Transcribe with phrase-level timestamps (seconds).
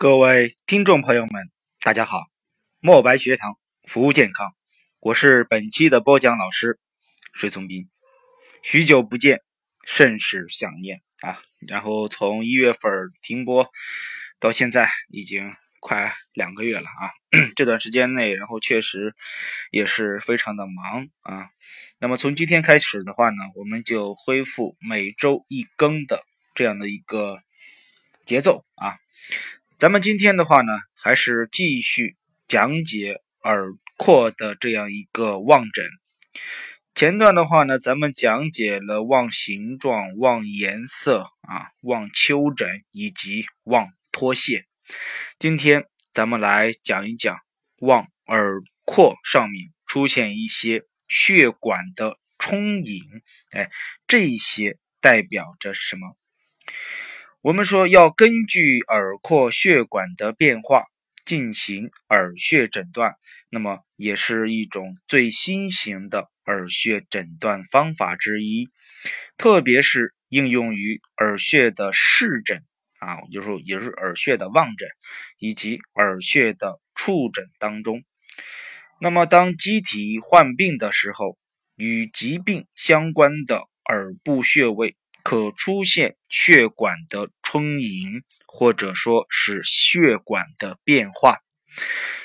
[0.00, 2.28] 各位听众朋友们，大家好！
[2.78, 4.54] 墨白学堂服务健康，
[5.00, 6.78] 我是本期的播讲老师
[7.32, 7.90] 水从斌。
[8.62, 9.42] 许久不见，
[9.84, 11.42] 甚是想念啊！
[11.66, 13.72] 然后从一月份停播
[14.38, 17.10] 到现在，已经快两个月了啊！
[17.56, 19.16] 这段时间内，然后确实
[19.72, 21.48] 也是非常的忙啊。
[21.98, 26.22] 那么从今天开始的话呢，我们就恢复每周一更的
[26.54, 27.40] 这样的一个
[28.24, 28.96] 节奏啊。
[29.78, 32.16] 咱们今天的话呢，还是继续
[32.48, 35.86] 讲解耳廓的这样一个望诊。
[36.96, 44.66] 前段的话呢，咱们讲解了望形状、望颜色啊、望丘疹以及望脱屑。
[45.38, 47.38] 今天咱们来讲一讲
[47.78, 53.04] 望耳廓上面出现一些血管的充盈，
[53.52, 53.70] 哎，
[54.08, 56.16] 这些代表着什么？
[57.40, 60.86] 我们说要根据耳廓血管的变化
[61.24, 63.14] 进行耳穴诊断，
[63.48, 68.68] 那么也是一种最新型的耳穴诊断方法之一，
[69.36, 72.64] 特别是应用于耳穴的视诊
[72.98, 74.88] 啊，就是说也是耳穴的望诊
[75.38, 78.02] 以及耳穴的触诊当中。
[79.00, 81.38] 那么当机体患病的时候，
[81.76, 84.96] 与疾病相关的耳部穴位。
[85.22, 91.38] 可出现血管的充盈，或者说是血管的变化。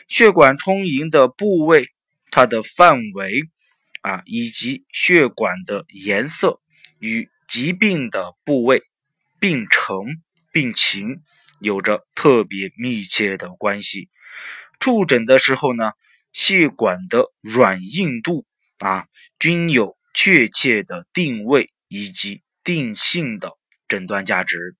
[0.08, 1.89] 血管充盈的部位，
[2.31, 3.44] 它的范围
[4.02, 6.61] 啊，以及血管的颜色，
[6.99, 8.83] 与疾病的部位、
[9.39, 9.97] 病程、
[10.52, 11.21] 病情
[11.59, 14.09] 有着特别密切的关系。
[14.80, 15.91] 触诊的时候呢，
[16.31, 18.45] 血管的软硬度
[18.80, 19.08] 啊，
[19.39, 22.42] 均有确切的定位以及。
[22.64, 23.52] 定性的
[23.88, 24.75] 诊断价值。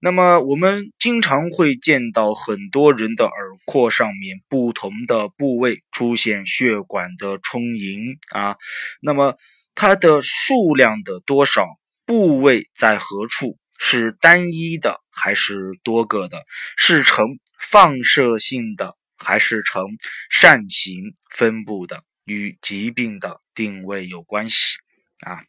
[0.00, 3.32] 那么，我们经常会见到很多人的耳
[3.64, 8.56] 廓上面不同的部位出现血管的充盈啊。
[9.00, 9.38] 那么，
[9.74, 11.66] 它的数量的多少，
[12.04, 16.44] 部位在何处，是单一的还是多个的？
[16.76, 17.38] 是呈
[17.70, 19.84] 放射性的还是呈
[20.28, 22.04] 扇形分布的？
[22.26, 24.76] 与疾病的定位有关系
[25.20, 25.44] 啊。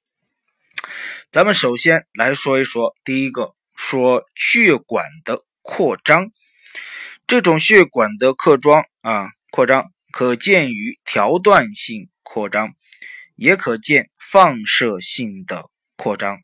[1.35, 6.31] 咱们首先来说一说，第一个说血管的扩张，
[7.27, 12.69] 这种血管的扩张啊，扩张可见于条段性扩张，
[13.35, 15.65] 也可见放射性的
[15.97, 16.37] 扩张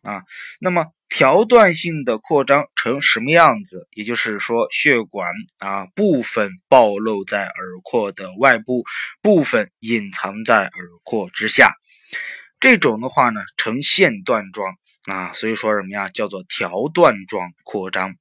[0.00, 0.22] 啊。
[0.60, 3.86] 那么条段性的扩张成什么样子？
[3.90, 8.82] 也就是说，血管啊部分暴露在耳廓的外部，
[9.20, 11.74] 部分隐藏在耳廓之下。
[12.62, 18.14] 这种的话呢，呈线段状啊，所以说什么呀，叫做条段状扩张，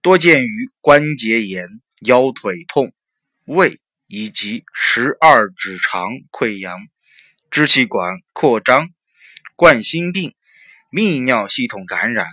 [0.00, 1.68] 多见于关节炎、
[2.00, 2.92] 腰腿痛、
[3.44, 3.78] 胃
[4.08, 6.76] 以及十二指肠溃疡、
[7.52, 8.88] 支气管扩张、
[9.54, 10.34] 冠心病、
[10.90, 12.26] 泌尿系统感染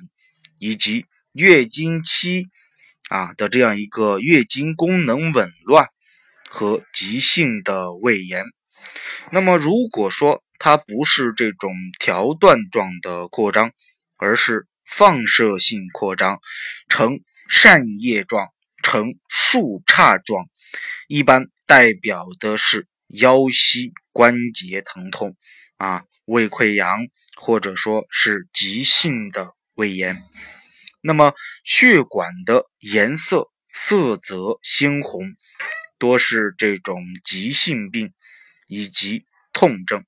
[0.57, 2.47] 以及月经期
[3.07, 5.89] 啊的这样一个月经功能紊乱
[6.49, 8.45] 和急性的胃炎。
[9.31, 13.71] 那么如果说，它不是这种条段状的扩张，
[14.17, 16.39] 而是放射性扩张，
[16.89, 18.49] 呈扇叶状、
[18.83, 20.45] 呈树杈状，
[21.07, 25.37] 一般代表的是腰膝关节疼痛
[25.77, 30.21] 啊、胃溃疡，或者说是急性的胃炎。
[31.01, 31.33] 那么
[31.63, 35.21] 血管的颜色色泽鲜红，
[35.97, 38.11] 多是这种急性病
[38.67, 40.03] 以及痛症。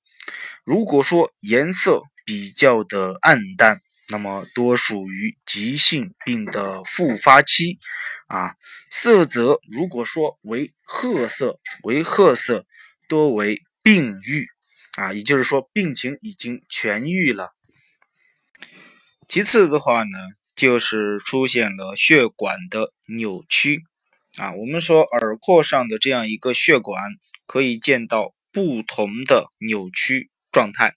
[0.63, 7.79] 如果说颜色比较的暗淡，那么多属于急性病的复发期
[8.27, 8.55] 啊。
[8.91, 12.65] 色泽如果说为褐色，为褐色，
[13.07, 14.47] 多为病愈
[14.97, 17.51] 啊，也就是说病情已经痊愈了。
[19.27, 20.17] 其次的话呢，
[20.55, 23.83] 就是出现了血管的扭曲
[24.37, 24.51] 啊。
[24.53, 27.01] 我们说耳廓上的这样一个血管，
[27.47, 30.29] 可以见到不同的扭曲。
[30.53, 30.95] 状态，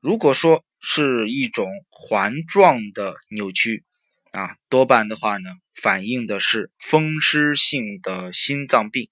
[0.00, 3.82] 如果说是一种环状的扭曲
[4.30, 9.08] 啊，多半的话呢，反映的是风湿性的心脏病；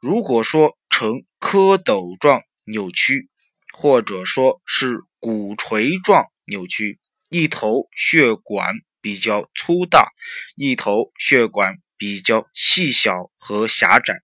[0.00, 3.28] 如果说呈蝌蚪状扭曲，
[3.72, 10.12] 或者说是鼓槌状扭曲，一头血管比较粗大，
[10.54, 14.22] 一头血管比较细小和狭窄，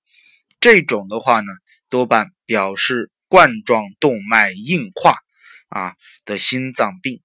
[0.61, 1.53] 这种的话呢，
[1.93, 3.13] 多半表示。
[3.33, 5.15] 冠状动脉硬化
[5.71, 5.95] 啊
[6.27, 7.23] 的心脏病，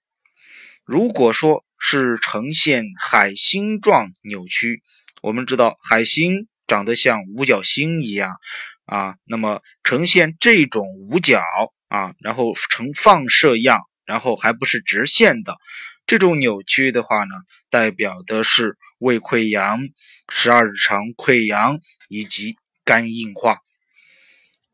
[0.85, 4.81] 如果说是呈现海星状扭曲，
[5.21, 8.37] 我们知道海星长得像五角星一样
[8.85, 11.43] 啊，那么呈现这种五角
[11.89, 15.57] 啊，然后呈放射样，然后还不是直线的
[16.05, 17.35] 这种扭曲的话呢，
[17.69, 19.81] 代表的是胃溃疡、
[20.29, 22.55] 十二指肠溃疡以及
[22.85, 23.57] 肝硬化。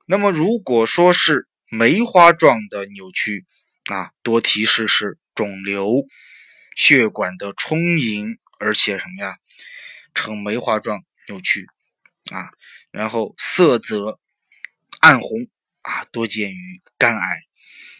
[0.05, 3.45] 那么如果说是梅花状的扭曲
[3.85, 6.05] 啊，多提示是肿瘤。
[6.75, 9.37] 血管的充盈，而且什么呀，
[10.15, 11.67] 呈梅花状扭曲
[12.31, 12.49] 啊，
[12.89, 14.19] 然后色泽
[14.99, 15.47] 暗红
[15.83, 17.41] 啊，多见于肝癌。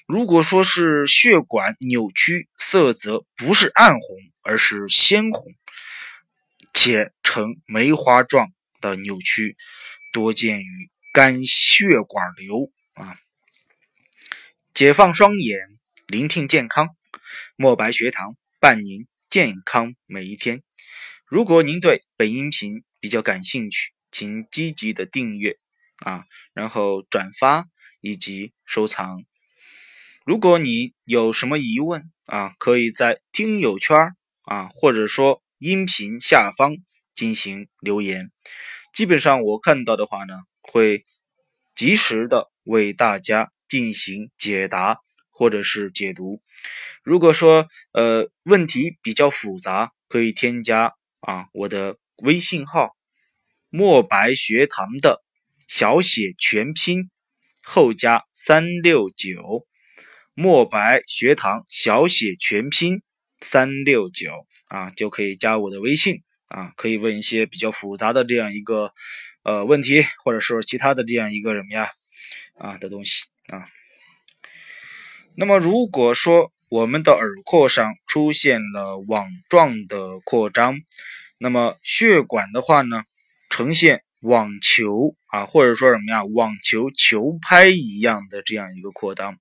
[0.08, 5.54] 如果说是血管扭曲，色泽不是暗红，而是鲜红，
[6.74, 8.52] 且呈梅花状
[8.82, 9.56] 的扭曲，
[10.12, 13.16] 多见于肝血管瘤啊。
[14.74, 15.60] 解放双眼，
[16.08, 16.96] 聆听健康，
[17.56, 18.36] 墨白学堂。
[18.60, 20.64] 伴您健康每一天。
[21.28, 25.60] 如果您对本音频比较感兴趣，请积极的订阅
[25.98, 26.24] 啊，
[26.56, 27.68] 然后转发
[28.02, 29.24] 以及收藏。
[30.26, 36.78] 如果你有什么疑问啊，可以在听友圈啊，或者说音频下方
[37.14, 38.32] 进行留言。
[38.92, 40.34] 基本上我看到的话呢，
[40.64, 41.06] 会
[41.76, 44.98] 及时的为大家进行解答
[45.30, 46.42] 或者是解读。
[47.04, 52.96] 如果说呃问题比较复杂，可以添加啊我的微信号
[53.70, 55.24] “墨白学堂”的
[55.68, 57.10] 小写全拼
[57.64, 59.68] 后加三六九
[60.34, 63.02] ，“墨白学堂”小写全拼
[63.40, 68.94] 三六九啊就可以加我的微信啊，可以问一些比较复杂的这样一个
[69.44, 71.92] 呃问题，或者说其他的这样一个什么呀
[72.58, 73.66] 啊的东西啊。
[75.36, 80.80] 那么如果说，我们的耳廓上出现了网状的扩张，
[81.38, 83.04] 那么血管的话呢，
[83.50, 89.38] 呈现网球啊，或者说什么呀，网球球拍一样的这样一个扩张，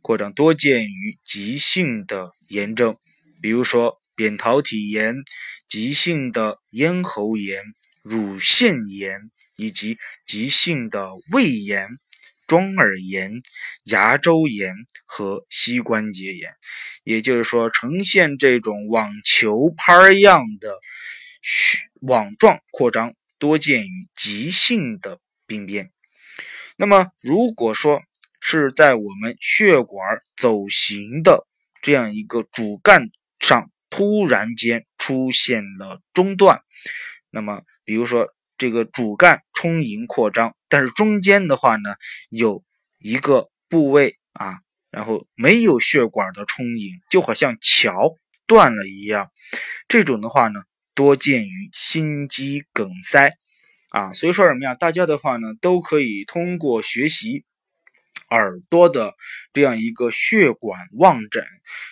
[0.00, 2.96] 扩张多见于急性的炎症，
[3.40, 5.16] 比如说扁桃体炎、
[5.68, 7.62] 急性的咽喉炎、
[8.02, 11.88] 乳腺炎以及急性的胃炎。
[12.48, 13.40] 中耳炎、
[13.84, 14.74] 牙周炎
[15.06, 16.54] 和膝关节炎，
[17.02, 20.78] 也就是说，呈现这种网球拍样的
[22.00, 25.92] 网状扩张，多见于急性的病变。
[26.76, 28.02] 那么，如果说
[28.38, 31.46] 是在我们血管走行的
[31.80, 33.08] 这样一个主干
[33.38, 36.60] 上突然间出现了中断，
[37.30, 38.28] 那么，比如说。
[38.62, 41.96] 这个主干充盈扩张，但是中间的话呢，
[42.30, 42.62] 有
[43.00, 44.60] 一个部位啊，
[44.92, 48.16] 然后没有血管的充盈，就好像桥
[48.46, 49.32] 断了一样。
[49.88, 50.60] 这种的话呢，
[50.94, 53.32] 多见于心肌梗塞
[53.88, 54.12] 啊。
[54.12, 54.76] 所以说什么呀？
[54.76, 57.44] 大家的话呢，都可以通过学习
[58.30, 59.16] 耳朵的
[59.52, 61.44] 这样一个血管望诊，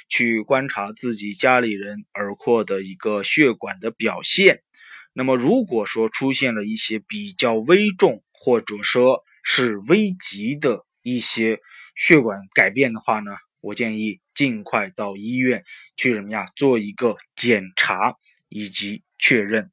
[0.08, 4.62] 去观察自己家里人耳廓的一个血管的表现。
[5.12, 11.58] 那么，如果说出现了一些比较危重或者说是危急的一些
[11.96, 15.64] 血管改变的话呢，我建议尽快到医院
[15.96, 18.14] 去什么呀，做一个检查
[18.48, 19.72] 以及确认。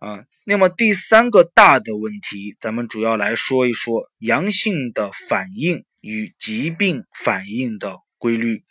[0.00, 8.64] 啊，那么第三个大的问题，咱们主要来说一说阳性的反应与疾病反应的规律。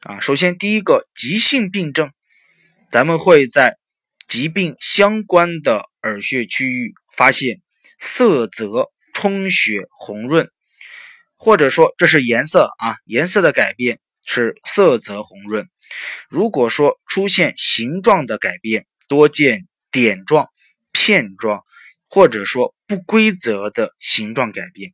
[0.00, 2.10] 啊，首先第一个急性病症，
[2.90, 3.76] 咱们会在。
[4.28, 7.60] 疾病相关的耳穴区域发现
[7.98, 10.50] 色泽充血红润，
[11.36, 15.68] 或者说这是颜色啊，颜色的改变是色泽红润。
[16.28, 20.48] 如果说出现形状的改变，多见点状、
[20.92, 21.62] 片状，
[22.08, 24.92] 或者说不规则的形状改变。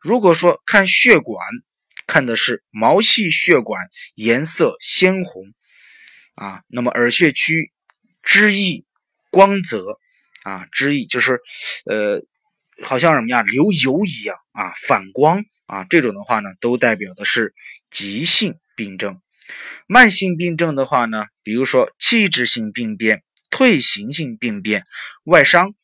[0.00, 1.38] 如果说看血管，
[2.06, 5.52] 看的是毛细血管颜色鲜红
[6.34, 7.70] 啊，那么耳穴区。
[8.24, 8.84] 脂溢
[9.30, 9.98] 光泽
[10.42, 11.40] 啊，脂溢就是，
[11.84, 12.24] 呃，
[12.82, 17.54] 好像什么呀，流油一样啊，反光啊，这种的话呢，都代表的是
[17.90, 19.20] 急性病症。
[19.86, 24.84] 慢性病症的话呢，比如说器质性病变、退行性病变、
[25.24, 25.74] 外伤，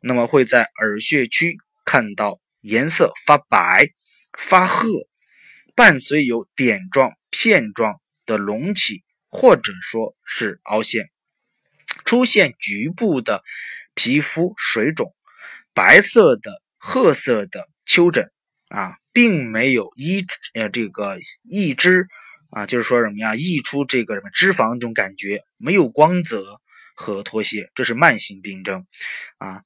[0.00, 3.88] 那么会在耳穴区看到颜色发白、
[4.38, 4.88] 发褐，
[5.74, 11.10] 伴随有点状、片状的隆起，或者说是凹陷。
[12.04, 13.42] 出现局部的
[13.94, 15.12] 皮肤水肿、
[15.74, 18.30] 白色的、褐色的丘疹
[18.68, 20.24] 啊，并没有一
[20.54, 22.06] 呃这个溢脂
[22.50, 23.34] 啊，就是说什么呀？
[23.34, 26.60] 溢出这个什么脂肪这种感觉，没有光泽
[26.94, 28.86] 和脱屑，这是慢性病症
[29.38, 29.62] 啊。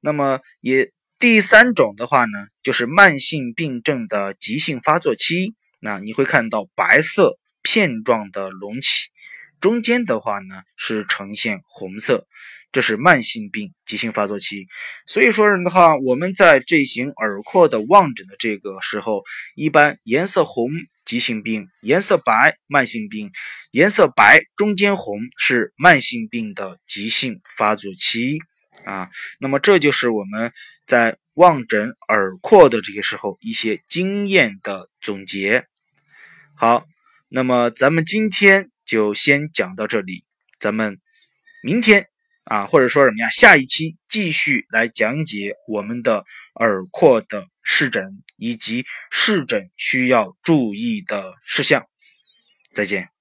[0.00, 9.08] 那么也第三种的话呢，就是慢性病症的急性发作期，那你会看到白色片状的隆起，
[9.60, 12.26] 中间的话呢是呈现红色。
[12.70, 14.66] 这是慢性病急性发作期，
[15.06, 19.22] 所以说的话，我们在这型耳廓的望诊的这个时候，
[19.54, 20.68] 一般颜色红
[21.06, 23.30] 急性病，颜色白慢性病，
[23.70, 28.36] 颜色白中间红是慢性病的急性发作期
[28.84, 29.08] 啊。
[29.40, 30.52] 那么这就是我们
[30.86, 35.64] 在望诊耳廓的这个时候一些经验的总结。
[36.54, 36.84] 好，
[37.30, 40.24] 那么咱们今天就先讲到这里，
[40.58, 40.98] 咱们
[41.62, 42.08] 明天。
[42.44, 43.28] 啊，或者说什么呀？
[43.28, 51.86] 下一期继续来讲解我们的耳廓的视诊以及视诊需要注意的事项。
[52.72, 53.17] 再见。